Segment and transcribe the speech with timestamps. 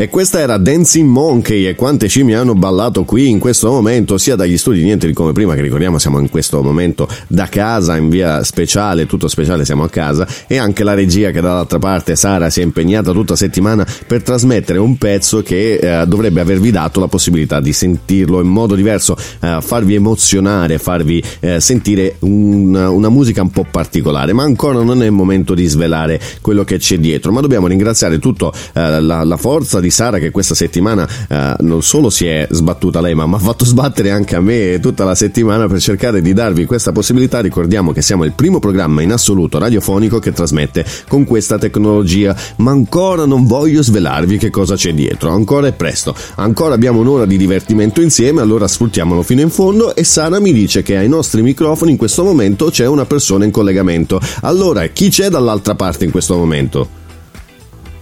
[0.00, 4.34] E questa era Dancing Monkey e quante scimmie hanno ballato qui in questo momento, sia
[4.34, 8.08] dagli studi niente di come prima, che ricordiamo siamo in questo momento da casa, in
[8.08, 12.48] via speciale, tutto speciale siamo a casa, e anche la regia che dall'altra parte, Sara,
[12.48, 17.08] si è impegnata tutta settimana per trasmettere un pezzo che eh, dovrebbe avervi dato la
[17.08, 23.42] possibilità di sentirlo in modo diverso, eh, farvi emozionare, farvi eh, sentire un, una musica
[23.42, 27.32] un po' particolare, ma ancora non è il momento di svelare quello che c'è dietro,
[27.32, 31.82] ma dobbiamo ringraziare tutta eh, la, la, forza di Sara che questa settimana eh, non
[31.82, 35.14] solo si è sbattuta lei, ma mi ha fatto sbattere anche a me tutta la
[35.14, 37.40] settimana per cercare di darvi questa possibilità.
[37.40, 42.70] Ricordiamo che siamo il primo programma in assoluto radiofonico che trasmette con questa tecnologia, ma
[42.70, 47.36] ancora non voglio svelarvi che cosa c'è dietro, ancora è presto, ancora abbiamo un'ora di
[47.36, 51.92] divertimento insieme, allora sfruttiamolo fino in fondo e Sara mi dice che ai nostri microfoni
[51.92, 54.20] in questo momento c'è una persona in collegamento.
[54.42, 56.99] Allora, chi c'è dall'altra parte in questo momento?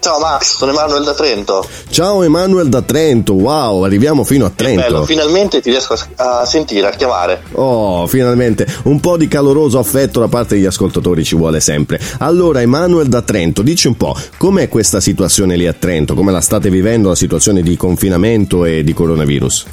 [0.00, 1.66] Ciao Max, sono Emanuele da Trento.
[1.90, 4.80] Ciao Emanuele da Trento, wow, arriviamo fino a Trento.
[4.80, 7.42] Bello, finalmente ti riesco a, sentire, a chiamare.
[7.52, 12.00] Oh, finalmente, un po' di caloroso affetto da parte degli ascoltatori ci vuole sempre.
[12.18, 16.14] Allora Emanuele da Trento, dici un po', com'è questa situazione lì a Trento?
[16.14, 19.66] Come la state vivendo la situazione di confinamento e di coronavirus?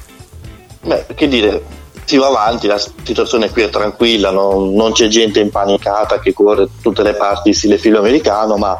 [0.81, 1.63] Beh, che dire,
[2.03, 6.67] si va avanti, la situazione qui è tranquilla, non, non c'è gente impanicata che corre
[6.81, 8.79] tutte le parti stile film americano, ma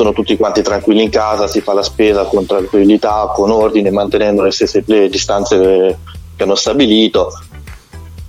[0.00, 4.42] sono tutti quanti tranquilli in casa, si fa la spesa con tranquillità, con ordine, mantenendo
[4.42, 5.98] le stesse le distanze
[6.34, 7.30] che hanno stabilito.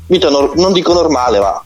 [0.07, 1.61] Vita no- non dico normale, ma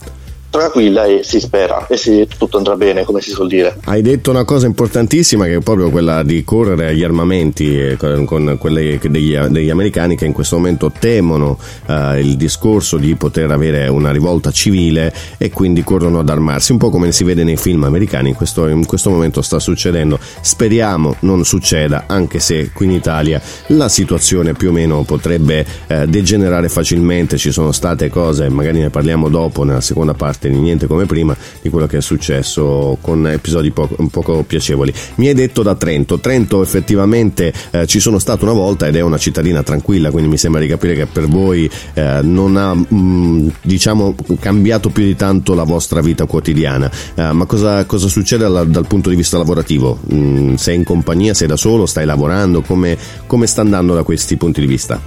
[0.56, 3.76] tranquilla e si spera e si, tutto andrà bene come si suol dire.
[3.84, 8.24] Hai detto una cosa importantissima che è proprio quella di correre agli armamenti eh, con,
[8.24, 13.50] con quelle degli, degli, americani che in questo momento temono eh, il discorso di poter
[13.50, 17.56] avere una rivolta civile e quindi corrono ad armarsi, un po' come si vede nei
[17.56, 22.86] film americani, in questo, in questo momento sta succedendo, speriamo non succeda anche se qui
[22.86, 28.48] in Italia la situazione più o meno potrebbe eh, degenerare facilmente, ci sono state cose,
[28.48, 32.98] magari ne parliamo dopo nella seconda parte niente come prima di quello che è successo
[33.00, 34.92] con episodi poco, poco piacevoli.
[35.16, 39.00] Mi hai detto da Trento, Trento effettivamente eh, ci sono stato una volta ed è
[39.00, 42.86] una cittadina tranquilla, quindi mi sembra di capire che per voi eh, non ha mh,
[42.94, 46.90] mm, diciamo cambiato più di tanto la vostra vita quotidiana.
[47.14, 49.98] Eh, ma cosa, cosa succede alla, dal punto di vista lavorativo?
[50.12, 52.62] Mm, sei in compagnia, sei da solo, stai lavorando?
[52.62, 52.96] Come,
[53.26, 55.00] come sta andando da questi punti di vista?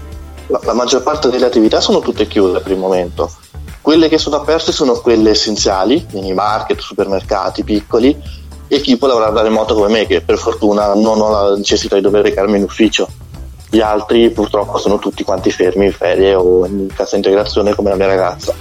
[0.48, 3.32] La maggior parte delle attività sono tutte chiuse per il momento
[3.90, 8.16] quelle che sono aperte sono quelle essenziali, mini market, supermercati piccoli
[8.68, 11.96] e chi può lavorare da remoto come me che per fortuna non ho la necessità
[11.96, 13.08] di dover recarmi in ufficio.
[13.68, 17.96] Gli altri purtroppo sono tutti quanti fermi in ferie o in cassa integrazione come la
[17.96, 18.54] mia ragazza.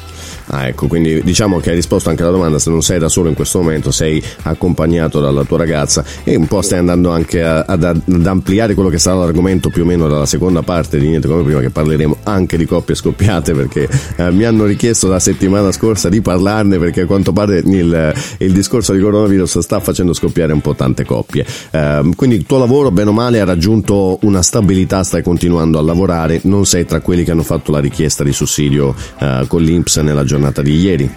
[0.50, 3.28] Ah, ecco, quindi diciamo che hai risposto anche alla domanda, se non sei da solo
[3.28, 7.64] in questo momento, sei accompagnato dalla tua ragazza e un po' stai andando anche a,
[7.66, 11.28] ad, ad, ampliare quello che sarà l'argomento più o meno dalla seconda parte di Niente
[11.28, 15.70] come prima, che parleremo anche di coppie scoppiate, perché eh, mi hanno richiesto la settimana
[15.70, 20.54] scorsa di parlarne, perché a quanto pare il, il discorso di coronavirus sta facendo scoppiare
[20.54, 21.44] un po' tante coppie.
[21.70, 25.82] Eh, quindi il tuo lavoro, bene o male, ha raggiunto una stabilità, stai continuando a
[25.82, 29.96] lavorare, non sei tra quelli che hanno fatto la richiesta di sussidio eh, con l'Inps
[29.98, 31.14] nella giornata giornata di ieri?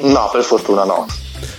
[0.00, 1.06] No, per fortuna no.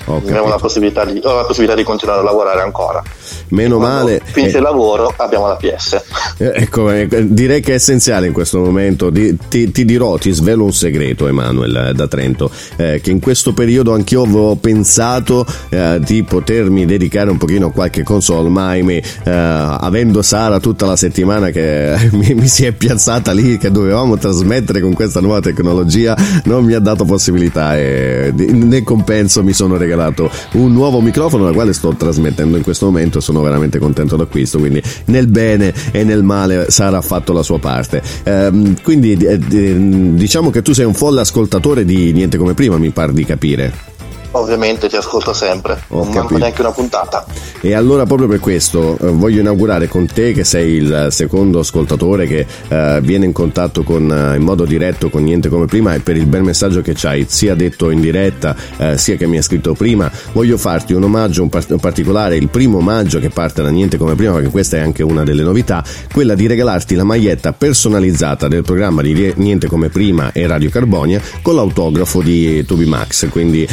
[0.06, 3.04] Abbiamo la possibilità, di, ho la possibilità di continuare a lavorare ancora.
[3.50, 4.22] Meno Quando male.
[4.24, 6.02] Finisce eh, il lavoro, abbiamo la PS.
[6.38, 9.10] Eh, ecco, eh, direi che è essenziale in questo momento.
[9.10, 13.54] Di, ti, ti, dirò, ti svelo un segreto, Emanuele da Trento, eh, che in questo
[13.54, 19.02] periodo anch'io avevo pensato eh, di potermi dedicare un pochino a qualche console, ma ahimè,
[19.24, 24.18] eh, avendo Sara tutta la settimana che mi, mi, si è piazzata lì, che dovevamo
[24.18, 29.78] trasmettere con questa nuova tecnologia, non mi ha dato possibilità e nel compenso mi sono
[29.80, 33.20] regalato un nuovo microfono dal quale sto trasmettendo in questo momento.
[33.20, 37.60] Sono veramente contento d'acquisto quindi nel bene e nel male Sara ha fatto la sua
[37.60, 38.02] parte.
[38.24, 42.90] Ehm, quindi eh, diciamo che tu sei un folle ascoltatore di Niente come prima mi
[42.92, 43.99] pare di capire
[44.32, 47.26] Ovviamente ti ascolto sempre, Ho non manco neanche una puntata.
[47.62, 52.28] E allora proprio per questo eh, voglio inaugurare con te che sei il secondo ascoltatore
[52.28, 56.00] che eh, viene in contatto con, eh, in modo diretto con niente come prima e
[56.00, 59.44] per il bel messaggio che c'hai, sia detto in diretta eh, sia che mi hai
[59.44, 63.64] scritto prima, voglio farti un omaggio un, par- un particolare, il primo omaggio che parte
[63.64, 65.84] da niente come prima, perché questa è anche una delle novità,
[66.14, 71.22] quella di regalarti la maglietta personalizzata del programma di Niente come prima e Radio Carbonia
[71.42, 73.68] con l'autografo di Toby Max, quindi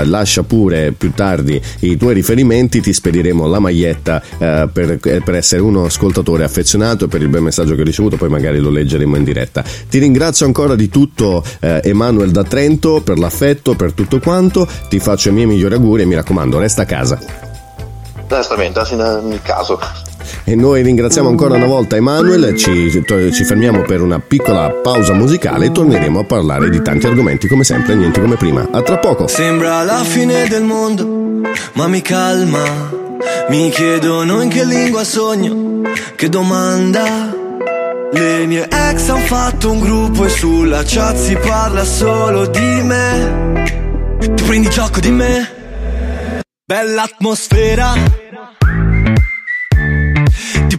[0.00, 5.34] eh, lascia pure più tardi i tuoi riferimenti, ti spediremo la maglietta eh, per, per,
[5.34, 8.70] essere uno ascoltatore affezionato e per il bel messaggio che ho ricevuto, poi magari lo
[8.70, 9.62] leggeremo in diretta.
[9.88, 14.98] Ti ringrazio ancora di tutto eh, Emanuel da Trento per l'affetto, per tutto quanto, ti
[14.98, 17.18] faccio i miei migliori auguri e mi raccomando, resta a casa.
[18.26, 19.78] Esattamente, in ogni caso.
[20.44, 25.66] E noi ringraziamo ancora una volta Emanuele, ci, ci fermiamo per una piccola pausa musicale
[25.66, 28.68] e torneremo a parlare di tanti argomenti come sempre, niente come prima.
[28.70, 29.26] A tra poco.
[29.26, 31.40] Sembra la fine del mondo,
[31.74, 33.02] ma mi calma.
[33.48, 35.82] Mi chiedono in che lingua sogno,
[36.16, 37.42] che domanda.
[38.12, 43.62] Le mie ex hanno fatto un gruppo e sulla chat si parla solo di me.
[44.34, 46.42] Tu prendi gioco di me.
[46.64, 48.23] Bella atmosfera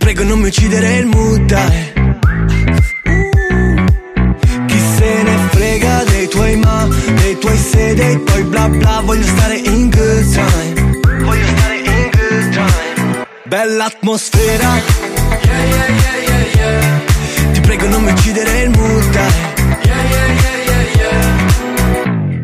[0.06, 1.94] prego non mi uccidere il mood dai
[4.68, 9.26] Chi se ne frega dei tuoi ma Dei tuoi se, dei tuoi bla bla Voglio
[9.26, 11.00] stare in good time.
[11.24, 13.26] Voglio stare in good time.
[13.46, 14.76] Bella atmosfera
[15.44, 19.54] yeah, yeah, yeah, yeah, Ti prego non mi uccidere il mood dai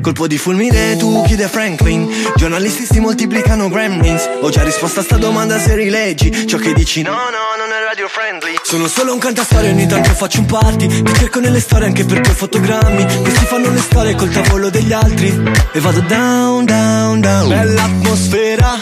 [0.01, 2.09] Colpo di fulmine tu chiede Franklin.
[2.35, 4.27] Giornalisti si moltiplicano gremlins.
[4.41, 7.03] Ho già risposto a sta domanda se rileggi Ciò che dici.
[7.03, 7.50] No no
[7.91, 8.55] radio friendly.
[8.63, 10.87] Sono solo un cantastorie ogni tanto faccio un party.
[10.87, 13.05] Ti cerco nelle storie anche perché ho fotogrammi.
[13.21, 15.27] Questi fanno le storie col tavolo degli altri.
[15.73, 17.49] E vado down down down.
[17.49, 18.81] Bella atmosfera.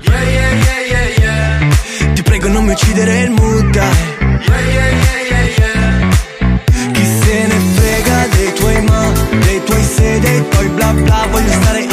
[0.00, 2.12] Yeah yeah yeah yeah yeah.
[2.14, 3.94] Ti prego non mi uccidere il mood dai.
[4.20, 6.92] Yeah yeah yeah yeah yeah.
[6.92, 11.26] Chi se ne frega dei tuoi ma Dei tuoi se, dei tuoi bla bla.
[11.30, 11.85] Voglio stare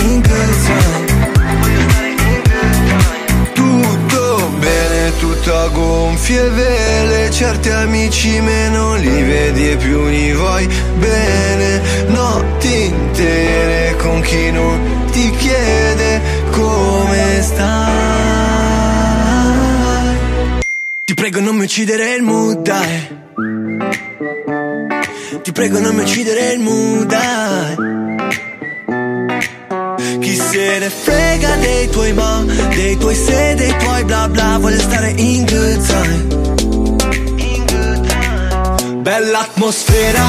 [6.34, 11.82] gonfie vele Certi amici meno li vedi e più li vuoi bene.
[12.08, 16.22] Notti intere con chi non ti chiede
[16.52, 17.92] come stai.
[21.04, 23.22] Ti prego non mi uccidere il mood dai.
[25.42, 28.03] Ti prego non mi uccidere il mood dai.
[30.54, 32.46] Se ne frega dei tuoi ma
[32.76, 36.28] Dei tuoi se, dei tuoi bla bla Voglio stare in good time
[37.38, 40.24] In good time Bella atmosfera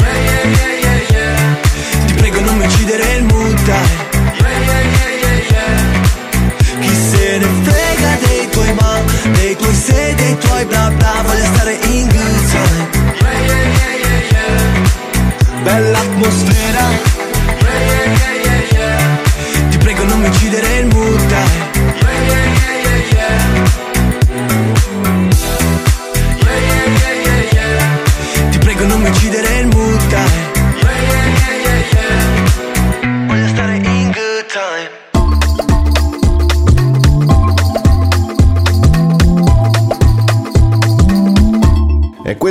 [0.00, 1.56] yeah, yeah, yeah.
[2.04, 3.72] Ti prego non mi uccidere il mood.
[6.80, 9.00] Chi se ne frega dei tuoi ma
[9.34, 12.88] Dei tuoi se, dei tuoi bla bla Voglio stare in good time.
[15.62, 17.13] Bella atmosfera
[20.26, 20.73] uccidere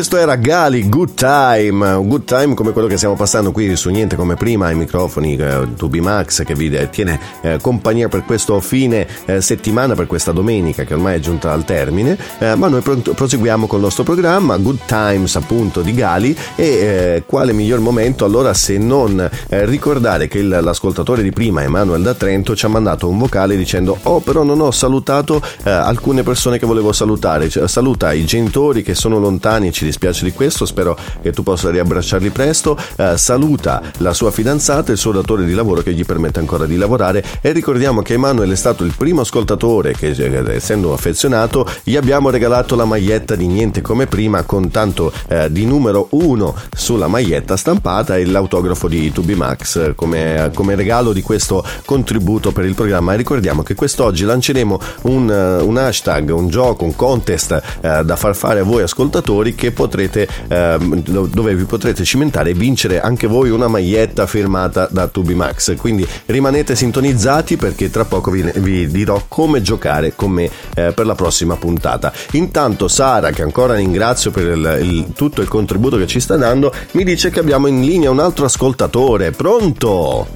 [0.04, 4.18] questo era Gali, Good Time, good time come quello che stiamo passando qui su Niente
[4.18, 9.08] Come Prima, ai microfoni eh, Tubi Max che vi tiene eh, compagnia per questo fine
[9.24, 12.98] eh, settimana, per questa domenica che ormai è giunta al termine, eh, ma noi pro-
[12.98, 16.36] proseguiamo con il nostro programma, Good Times appunto di Gali.
[16.58, 21.64] E eh, quale miglior momento allora se non eh, ricordare che il, l'ascoltatore di prima,
[21.64, 26.24] Emanuele da Trento, ci ha mandato un vocale dicendo oh però non ho salutato alcune
[26.24, 30.66] persone che volevo salutare, cioè, saluta i genitori che sono lontani ci dispiace di questo,
[30.66, 32.78] spero che tu possa riabbracciarli presto.
[32.96, 36.66] Eh, saluta la sua fidanzata e il suo datore di lavoro che gli permette ancora
[36.66, 40.16] di lavorare e ricordiamo che Emanuele è stato il primo ascoltatore che
[40.54, 45.66] essendo affezionato gli abbiamo regalato la maglietta di Niente come prima con tanto eh, di
[45.66, 51.64] numero 1 sulla maglietta stampata e l'autografo di Tubi Max come, come, regalo di questo
[51.86, 53.14] contributo per il programma.
[53.14, 58.36] E ricordiamo che quest'oggi lanceremo un, un hashtag, un gioco, un contest eh, da far
[58.36, 63.50] fare a voi ascoltatori che potrete ehm, dove vi potrete cimentare e vincere anche voi
[63.50, 65.76] una maglietta firmata da Tubimax.
[65.76, 71.06] Quindi rimanete sintonizzati perché tra poco vi, vi dirò come giocare con me eh, per
[71.06, 72.12] la prossima puntata.
[72.32, 76.74] Intanto Sara, che ancora ringrazio per il, il, tutto il contributo che ci sta dando,
[76.92, 79.32] mi dice che abbiamo in linea un altro ascoltatore.
[79.32, 80.28] Pronto?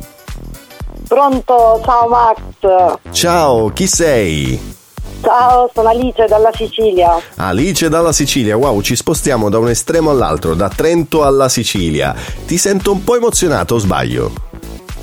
[1.07, 2.99] Pronto, ciao Max.
[3.11, 4.75] Ciao, chi sei?
[5.21, 7.19] Ciao, sono Alice dalla Sicilia.
[7.35, 12.15] Alice dalla Sicilia, wow, ci spostiamo da un estremo all'altro, da Trento alla Sicilia.
[12.45, 14.31] Ti sento un po' emozionato o sbaglio?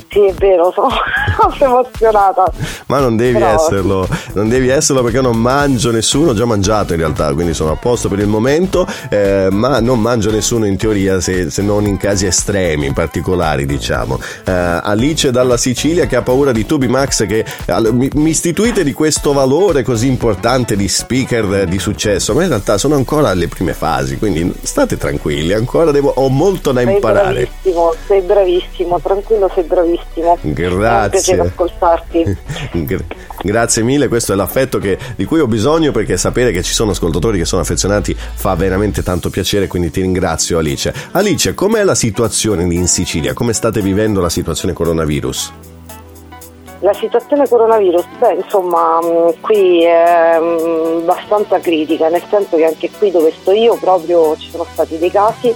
[0.08, 0.88] Sì, è vero, sono,
[1.56, 2.50] sono emozionata.
[2.86, 3.54] Ma non devi Però...
[3.54, 7.72] esserlo, non devi esserlo perché non mangio nessuno, ho già mangiato in realtà, quindi sono
[7.72, 11.86] a posto per il momento, eh, ma non mangio nessuno in teoria se, se, non
[11.86, 14.18] in casi estremi, particolari diciamo.
[14.44, 17.44] Eh, Alice dalla Sicilia che ha paura di Tubi Max che
[17.92, 22.78] mi, mi istituite di questo valore così importante di speaker di successo, ma in realtà
[22.78, 27.48] sono ancora alle prime fasi, quindi state tranquilli, ancora devo, ho molto da imparare.
[27.62, 30.38] Sei bravissimo, sei bravissimo, tranquillo, sei bravissimo benissimo.
[31.32, 31.50] Grazie.
[31.50, 32.36] ascoltarti.
[33.44, 36.92] Grazie mille, questo è l'affetto che, di cui ho bisogno perché sapere che ci sono
[36.92, 40.92] ascoltatori che sono affezionati fa veramente tanto piacere, quindi ti ringrazio Alice.
[41.12, 43.34] Alice, com'è la situazione in Sicilia?
[43.34, 45.52] Come state vivendo la situazione coronavirus?
[46.80, 52.90] La situazione coronavirus, beh, insomma, mm, qui è mm, abbastanza critica, nel senso che anche
[52.98, 55.54] qui dove sto io proprio ci sono stati dei casi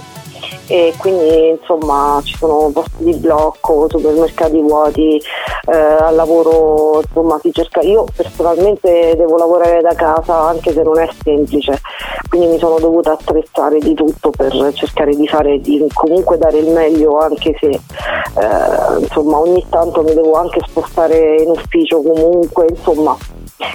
[0.69, 5.19] e quindi insomma ci sono posti di blocco, supermercati vuoti,
[5.65, 10.99] eh, al lavoro insomma si cerca, io personalmente devo lavorare da casa anche se non
[10.99, 11.81] è semplice,
[12.29, 16.69] quindi mi sono dovuta attrezzare di tutto per cercare di fare, di comunque dare il
[16.69, 23.17] meglio anche se eh, insomma ogni tanto mi devo anche spostare in ufficio comunque, insomma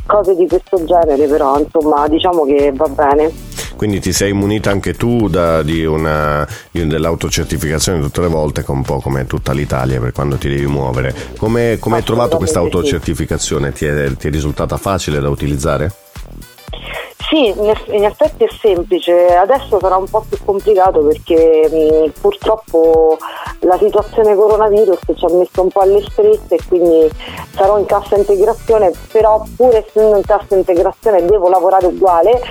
[0.07, 3.63] cose di questo genere però insomma diciamo che va bene.
[3.77, 8.83] Quindi ti sei munita anche tu da, di una, di, dell'autocertificazione tutte le volte, un
[8.83, 11.15] po' come tutta l'Italia per quando ti devi muovere.
[11.37, 13.73] Come, come hai trovato questa autocertificazione?
[13.73, 15.93] Ti è, ti è risultata facile da utilizzare?
[17.29, 21.69] Sì, in effetti è semplice, adesso sarà un po' più complicato perché
[22.13, 23.17] mh, purtroppo
[23.61, 27.11] la situazione coronavirus ci ha messo un po' alle strette e quindi
[27.55, 32.43] sarò in cassa integrazione, però pur essendo in cassa integrazione devo lavorare uguale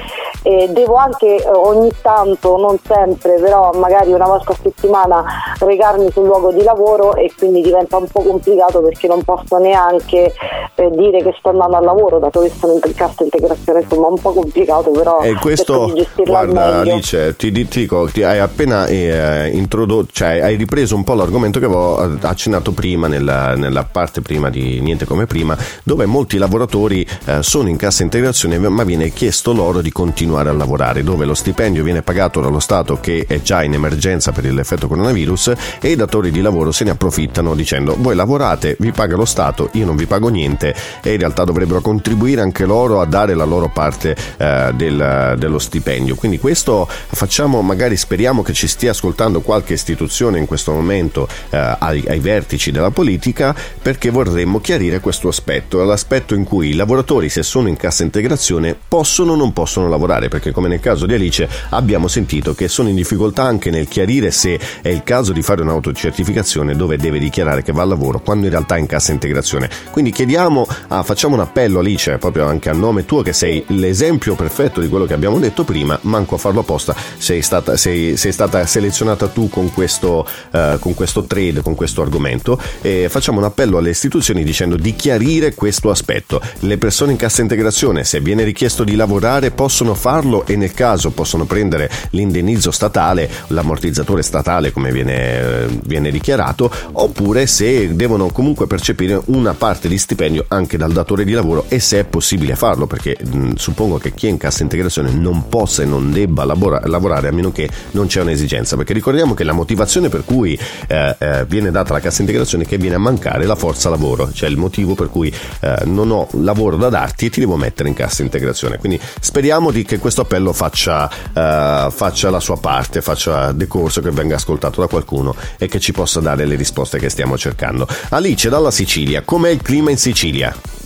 [0.42, 5.24] e devo anche eh, ogni tanto, non sempre, però magari una volta a settimana
[5.60, 10.34] recarmi sul luogo di lavoro e quindi diventa un po' complicato perché non posso neanche
[10.76, 14.20] eh, dire che sto andando al lavoro dato che sono in cassa integrazione, insomma un
[14.20, 15.94] po' complicato però e questo
[16.26, 21.60] guarda Alice ti, dico ti hai appena eh, introdotto cioè hai ripreso un po' l'argomento
[21.60, 27.06] che avevo accennato prima nella, nella parte prima di niente come prima dove molti lavoratori
[27.26, 31.34] eh, sono in cassa integrazione ma viene chiesto loro di continuare a lavorare dove lo
[31.34, 35.96] stipendio viene pagato dallo Stato che è già in emergenza per l'effetto coronavirus e i
[35.96, 39.96] datori di lavoro se ne approfittano dicendo voi lavorate vi paga lo Stato io non
[39.96, 40.76] vi pago niente.
[41.02, 45.58] E in realtà dovrebbero contribuire anche loro a dare la loro parte eh, del, dello
[45.58, 46.16] stipendio.
[46.16, 51.76] Quindi questo facciamo, magari speriamo che ci stia ascoltando qualche istituzione in questo momento eh,
[51.80, 57.30] ai, ai, vertici della politica perché vorremmo chiarire questo aspetto, l'aspetto in cui i lavoratori
[57.30, 61.14] se sono in cassa integrazione possono o non possono lavorare perché come nel caso di
[61.14, 65.42] Alice abbiamo sentito che sono in difficoltà anche nel chiarire se è il caso di
[65.42, 69.14] fare un'autocertificazione dove deve dichiarare che va al lavoro quando in realtà è in cassa
[69.14, 69.70] integrazione.
[69.92, 74.33] Quindi chiediamo, ah, facciamo un appello Alice proprio anche a nome tuo che sei l'esempio
[74.36, 78.16] perfetto rispetto di quello che abbiamo detto prima, manco a farlo apposta, sei stata, sei,
[78.18, 83.40] sei stata selezionata tu con questo, uh, con questo trade, con questo argomento e facciamo
[83.40, 86.42] un appello alle istituzioni dicendo di chiarire questo aspetto.
[86.60, 91.12] Le persone in cassa integrazione, se viene richiesto di lavorare, possono farlo e nel caso
[91.12, 99.22] possono prendere l'indennizzo statale, l'ammortizzatore statale come viene, viene dichiarato, oppure se devono comunque percepire
[99.26, 103.18] una parte di stipendio anche dal datore di lavoro e se è possibile farlo, perché
[103.22, 107.28] mh, suppongo che chi è in cassa integrazione non possa e non debba labora- lavorare
[107.28, 111.46] a meno che non c'è un'esigenza, perché ricordiamo che la motivazione per cui eh, eh,
[111.46, 114.58] viene data la cassa integrazione è che viene a mancare la forza lavoro, cioè il
[114.58, 118.22] motivo per cui eh, non ho lavoro da darti e ti devo mettere in cassa
[118.22, 118.78] integrazione.
[118.78, 124.12] Quindi speriamo di che questo appello faccia, eh, faccia la sua parte, faccia decorso, che
[124.12, 127.88] venga ascoltato da qualcuno e che ci possa dare le risposte che stiamo cercando.
[128.10, 130.83] Alice dalla Sicilia, com'è il clima in Sicilia?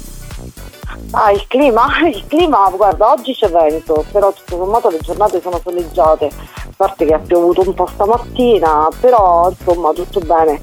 [1.11, 1.87] Ah, il clima?
[2.07, 7.05] Il clima, guarda, oggi c'è vento, però tutto sommato le giornate sono soleggiate, a parte
[7.05, 10.61] che ha piovuto un po' stamattina, però insomma tutto bene.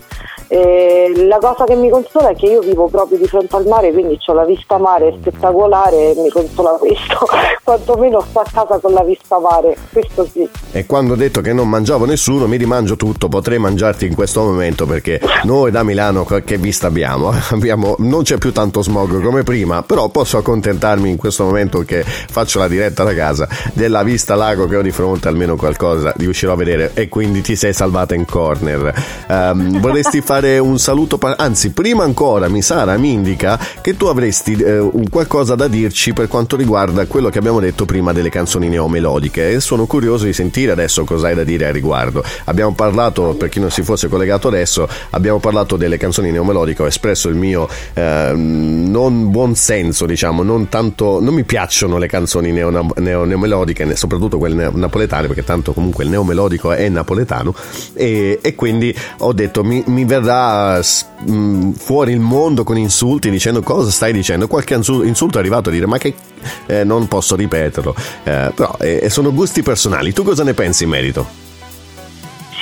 [0.48, 3.92] E la cosa che mi consola è che io vivo proprio di fronte al mare,
[3.92, 7.26] quindi ho la vista mare spettacolare e mi consola questo,
[7.64, 10.48] quantomeno sto a casa con la vista mare, questo sì.
[10.72, 14.42] E quando ho detto che non mangiavo nessuno, mi rimangio tutto, potrei mangiarti in questo
[14.42, 17.32] momento perché noi da Milano che vista abbiamo?
[17.50, 22.02] abbiamo non c'è più tanto smog come prima, però posso accontentarmi in questo momento che
[22.04, 26.52] faccio la diretta da casa della vista lago che ho di fronte, almeno qualcosa riuscirò
[26.52, 28.92] a vedere e quindi ti sei salvata in corner.
[29.28, 34.06] Um, vorresti fare fare un saluto, anzi prima ancora mi Sara mi indica che tu
[34.06, 38.68] avresti eh, qualcosa da dirci per quanto riguarda quello che abbiamo detto prima delle canzoni
[38.68, 42.24] neomelodiche e sono curioso di sentire adesso cosa hai da dire a riguardo.
[42.46, 46.86] Abbiamo parlato, per chi non si fosse collegato adesso, abbiamo parlato delle canzoni neomelodiche, ho
[46.86, 52.50] espresso il mio eh, non buon senso, diciamo, non tanto, non mi piacciono le canzoni
[52.50, 57.54] neo, neo, neomelodiche, soprattutto quelle napoletane, perché tanto comunque il neomelodico è napoletano
[57.92, 62.76] e, e quindi ho detto mi, mi verrà da mh, mm, fuori il mondo con
[62.76, 64.48] insulti dicendo cosa stai dicendo.
[64.48, 66.14] Qualche insulto è arrivato a dire ma che
[66.66, 70.12] eh, non posso ripeterlo, eh, però eh, sono gusti personali.
[70.12, 71.43] Tu cosa ne pensi in merito?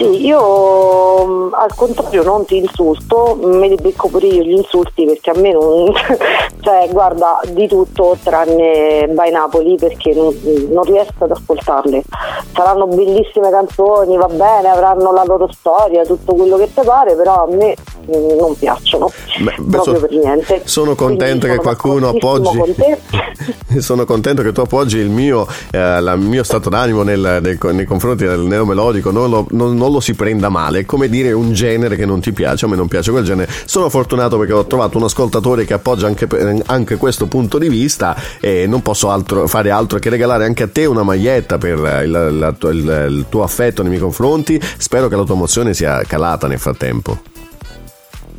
[0.02, 5.04] Sì, io mm, al contrario non ti insulto, me li becco pure io gli insulti
[5.04, 5.92] perché a me non,
[6.60, 10.34] cioè guarda di tutto tranne By Napoli perché non,
[10.70, 12.02] non riesco ad ascoltarle.
[12.52, 17.44] Saranno bellissime canzoni, va bene, avranno la loro storia, tutto quello che ti pare, però
[17.44, 17.76] a me
[18.10, 20.62] mm, non piacciono Beh, proprio so, per niente.
[20.64, 22.60] Sono contento che qualcuno appoggi.
[23.78, 27.84] sono contento che tu appoggi il mio, eh, il mio stato d'animo nel, nel, nei
[27.84, 31.52] confronti del neomelodico, non lo, non, non lo si prenda male, è come dire un
[31.52, 33.50] genere che non ti piace, a me non piace quel genere.
[33.64, 36.26] Sono fortunato perché ho trovato un ascoltatore che appoggia anche,
[36.66, 40.68] anche questo punto di vista e non posso altro, fare altro che regalare anche a
[40.68, 44.60] te una maglietta per il, la, il, il tuo affetto nei miei confronti.
[44.76, 47.31] Spero che la tua emozione sia calata nel frattempo.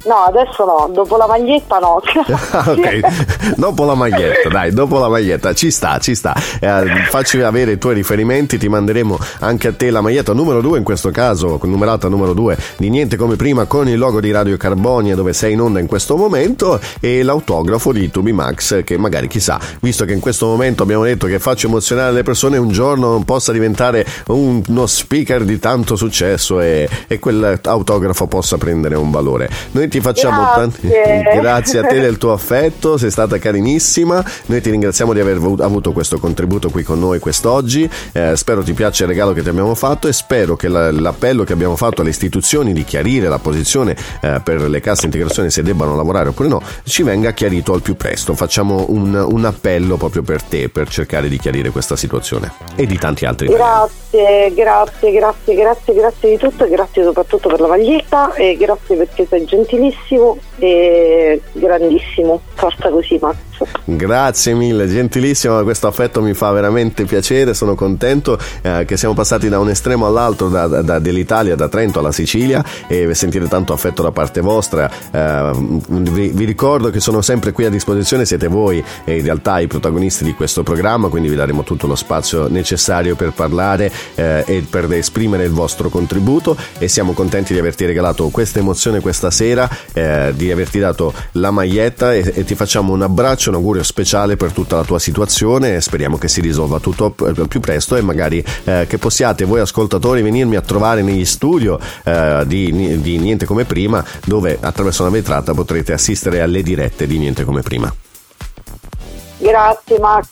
[0.04, 2.02] No, adesso no, dopo la maglietta no.
[2.04, 6.36] ok, dopo la maglietta, dai, dopo la maglietta, ci sta, ci sta.
[6.60, 10.80] Eh, facci avere i tuoi riferimenti, ti manderemo anche a te la maglietta numero 2
[10.80, 14.58] in questo caso, numerata numero 2 di Niente come prima con il logo di Radio
[14.58, 19.28] Carbonia dove sei in onda in questo momento e l'autografo di Tubi Max che magari
[19.28, 23.24] chissà, visto che in questo momento abbiamo detto che faccio emozionare le persone, un giorno
[23.26, 29.50] possa diventare uno speaker di tanto successo e, e quell'autografo possa prendere un valore.
[29.72, 34.26] Noi ti facciamo tanti grazie a te del tuo affetto, sei stata carinissima.
[34.48, 37.88] Noi ti ringraziamo di aver avuto questo contributo qui con noi quest'oggi.
[38.12, 41.44] Eh, spero ti piaccia il regalo che ti abbiamo fatto e spero che la, l'appello
[41.44, 45.62] che abbiamo fatto alle istituzioni di chiarire la posizione eh, per le casse integrazione se
[45.62, 48.34] debbano lavorare oppure no ci venga chiarito al più presto.
[48.34, 52.98] Facciamo un, un appello proprio per te per cercare di chiarire questa situazione e di
[52.98, 53.46] tanti altri.
[53.46, 54.03] Grazie,
[54.54, 59.46] grazie, grazie, grazie, grazie di tutto grazie soprattutto per la maglietta e grazie perché sei
[59.46, 62.42] gentilissimo e grandissimo.
[62.54, 63.53] Forza così, Max.
[63.86, 65.62] Grazie mille, gentilissimo.
[65.64, 67.54] Questo affetto mi fa veramente piacere.
[67.54, 72.00] Sono contento eh, che siamo passati da un estremo all'altro, da, da, dell'Italia, da Trento
[72.00, 74.90] alla Sicilia, e sentire tanto affetto da parte vostra.
[75.12, 75.52] Eh,
[75.88, 79.68] vi, vi, ricordo che sono sempre qui a disposizione, siete voi e in realtà i
[79.68, 84.66] protagonisti di questo programma, quindi vi daremo tutto lo spazio necessario per parlare eh, e
[84.70, 86.56] per esprimere il vostro contributo.
[86.78, 91.52] E siamo contenti di averti regalato questa emozione questa sera eh, di averti dato la
[91.52, 95.80] maglietta e, e, ti facciamo un abbraccio, un augurio speciale per tutta la tua situazione
[95.80, 100.22] speriamo che si risolva tutto al più presto e magari eh, che possiate voi ascoltatori
[100.22, 105.54] venirmi a trovare negli studio eh, di, di Niente come prima dove attraverso una vetrata
[105.54, 107.94] potrete assistere alle dirette di Niente come prima.
[109.38, 110.28] Grazie Max,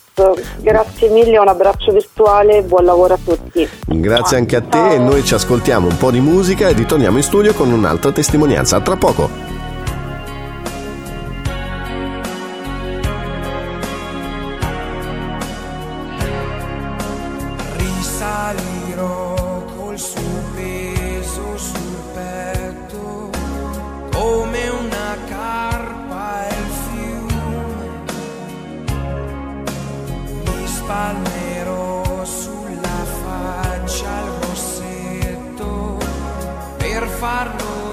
[0.60, 3.68] grazie mille, un abbraccio virtuale, buon lavoro a tutti.
[3.86, 7.24] Grazie anche a te e noi ci ascoltiamo un po' di musica e ritorniamo in
[7.24, 8.78] studio con un'altra testimonianza.
[8.78, 9.51] A tra poco.
[30.92, 35.98] palmero sulla faccia il rossetto
[36.76, 37.91] per farlo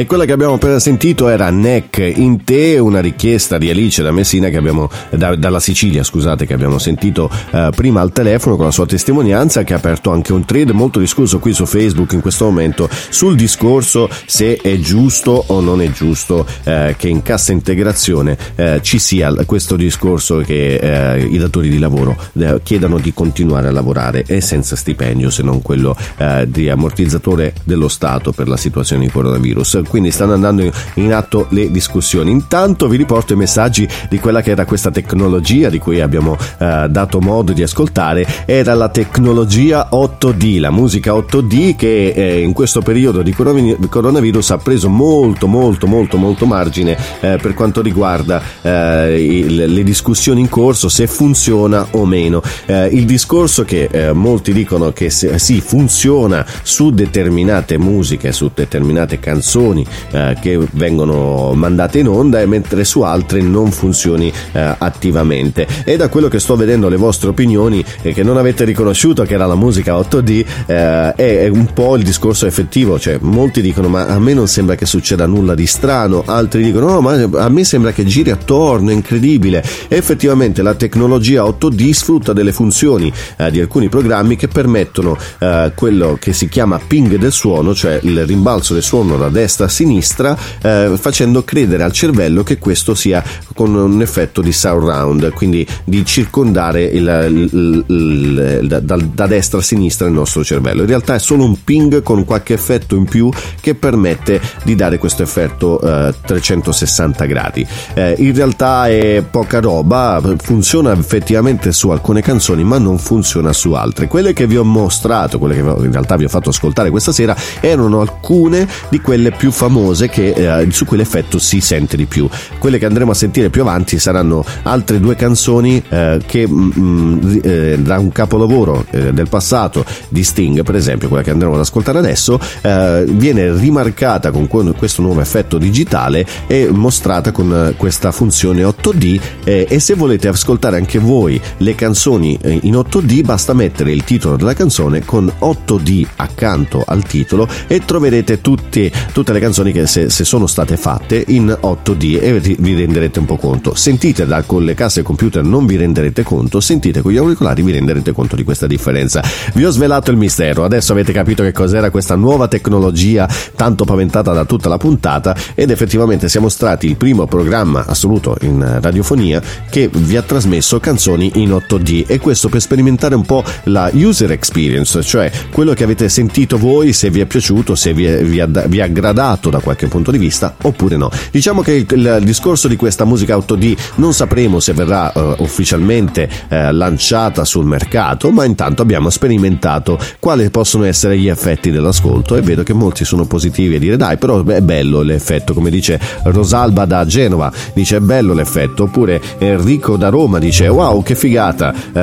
[0.00, 4.12] E quella che abbiamo appena sentito era Neck in te, una richiesta di Alice da
[4.12, 8.64] Messina che abbiamo, da, dalla Sicilia, scusate, che abbiamo sentito eh, prima al telefono con
[8.64, 12.22] la sua testimonianza che ha aperto anche un thread molto discusso qui su Facebook in
[12.22, 17.52] questo momento sul discorso se è giusto o non è giusto eh, che in cassa
[17.52, 23.12] integrazione eh, ci sia questo discorso che eh, i datori di lavoro eh, chiedano di
[23.12, 28.48] continuare a lavorare e senza stipendio se non quello eh, di ammortizzatore dello Stato per
[28.48, 32.30] la situazione di coronavirus quindi stanno andando in atto le discussioni.
[32.30, 36.86] Intanto vi riporto i messaggi di quella che era questa tecnologia di cui abbiamo eh,
[36.88, 42.80] dato modo di ascoltare, era la tecnologia 8D, la musica 8D che eh, in questo
[42.80, 49.20] periodo di coronavirus ha preso molto molto molto molto margine eh, per quanto riguarda eh,
[49.20, 52.40] il, le discussioni in corso se funziona o meno.
[52.66, 58.50] Eh, il discorso che eh, molti dicono che se, sì funziona su determinate musiche, su
[58.54, 64.32] determinate canzoni canzoni eh, che vengono mandate in onda e mentre su altre non funzioni
[64.52, 65.66] eh, attivamente.
[65.84, 69.34] E da quello che sto vedendo le vostre opinioni e che non avete riconosciuto che
[69.34, 74.06] era la musica 8D eh, è un po' il discorso effettivo, cioè molti dicono ma
[74.06, 77.64] a me non sembra che succeda nulla di strano, altri dicono no ma a me
[77.64, 79.62] sembra che giri attorno, è incredibile.
[79.88, 85.72] E effettivamente la tecnologia 8D sfrutta delle funzioni eh, di alcuni programmi che permettono eh,
[85.74, 90.36] quello che si chiama ping del suono, cioè il rimbalzo del suono da destra sinistra
[90.60, 93.22] eh, facendo credere al cervello che questo sia
[93.54, 99.62] con un effetto di surround quindi di circondare il, il, il, da, da, destra a
[99.62, 100.82] sinistra il nostro cervello.
[100.82, 103.30] In realtà è solo un ping con qualche effetto in più
[103.60, 107.66] che permette di dare questo effetto eh, 360 gradi.
[107.94, 113.72] Eh, in realtà è poca roba funziona effettivamente su alcune canzoni ma non funziona su
[113.72, 114.06] altre.
[114.06, 117.36] Quelle che vi ho mostrato quelle che in realtà vi ho fatto ascoltare questa sera
[117.60, 122.26] erano alcune di quelle più famose che, eh, su cui l'effetto si sente di più.
[122.58, 127.12] Quelle che andremo a sentire più avanti saranno altre due canzoni eh, che mh, mm,
[127.12, 131.52] mm, eh, da un capolavoro eh, del passato di Sting, per esempio, quella che andremo
[131.52, 138.12] ad ascoltare adesso, eh, viene rimarcata con questo nuovo effetto digitale e mostrata con questa
[138.12, 143.92] funzione 8D eh, e se volete ascoltare anche voi le canzoni in 8D basta mettere
[143.92, 149.48] il titolo della canzone con 8D accanto al titolo e troverete tutte tutte le canzoni
[149.52, 153.74] che se, se, sono state fatte in 8D e vi renderete un po' conto.
[153.74, 157.72] Sentite da, con le casse computer non vi renderete conto, sentite con gli auricolari vi
[157.72, 159.22] renderete conto di questa differenza.
[159.54, 164.32] Vi ho svelato il mistero, adesso avete capito che cos'era questa nuova tecnologia tanto paventata
[164.32, 169.90] da tutta la puntata ed effettivamente siamo stati il primo programma assoluto in radiofonia che
[169.92, 175.02] vi ha trasmesso canzoni in 8D e questo per sperimentare un po' la user experience,
[175.02, 178.84] cioè quello che avete sentito voi, se vi è piaciuto, se vi, ha, vi ha
[178.84, 181.10] aggradato dato da qualche punto di vista oppure no.
[181.30, 186.28] Diciamo che il, il, discorso di questa musica 8D non sapremo se verrà uh, ufficialmente
[186.48, 192.42] uh, lanciata sul mercato, ma intanto abbiamo sperimentato quali possono essere gli effetti dell'ascolto e
[192.42, 196.84] vedo che molti sono positivi a dire dai però è bello l'effetto, come dice Rosalba
[196.84, 201.98] da Genova, dice è bello l'effetto, oppure Enrico da Roma dice wow che figata, uh,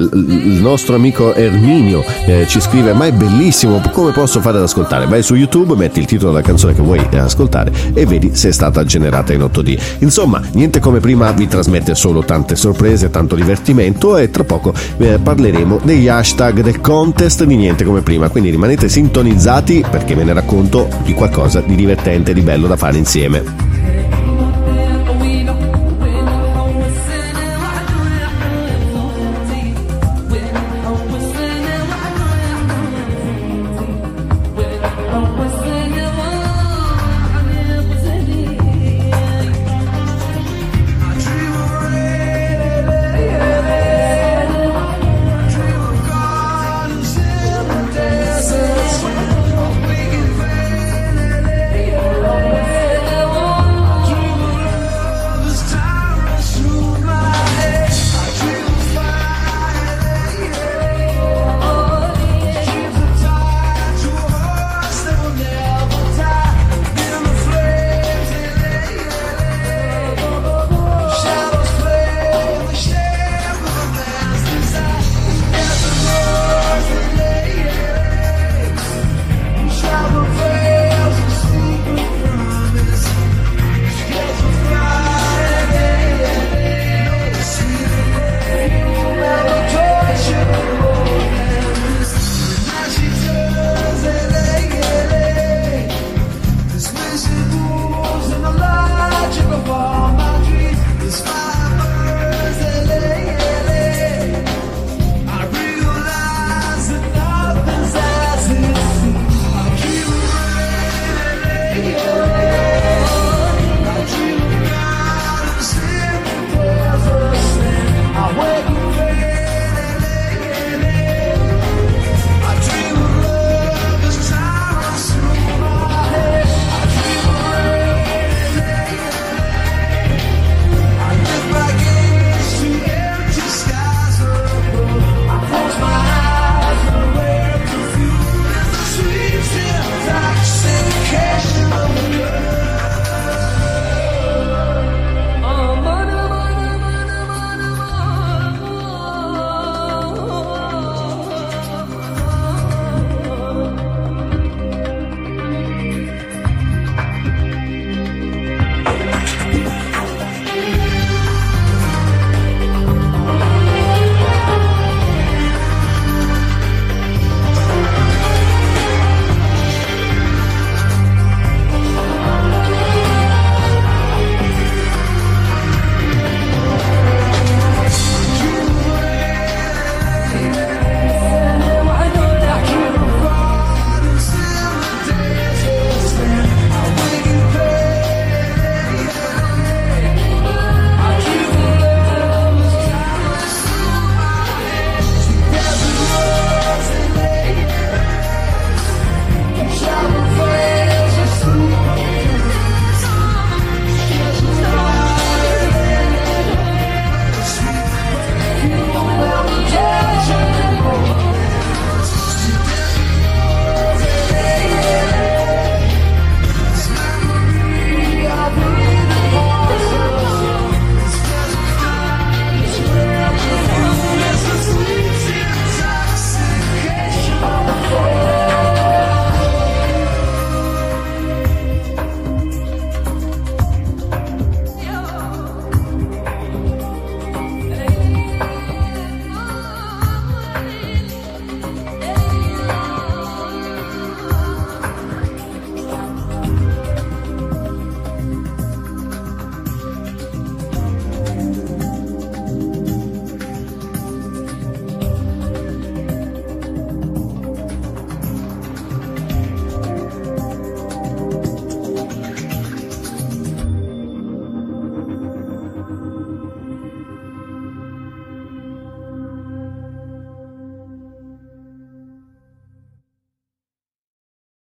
[0.00, 2.04] il nostro amico Erminio
[2.46, 5.06] ci scrive ma è bellissimo, come posso fare ad ascoltare?
[5.06, 8.48] Vai su YouTube, metti il titolo della canzone canzone che vuoi ascoltare e vedi se
[8.48, 9.78] è stata generata in 8D.
[10.00, 15.18] Insomma, niente come prima vi trasmette solo tante sorprese, tanto divertimento e tra poco eh,
[15.22, 20.32] parleremo degli hashtag del contest di niente come prima, quindi rimanete sintonizzati perché ve ne
[20.32, 23.71] racconto di qualcosa di divertente, di bello da fare insieme.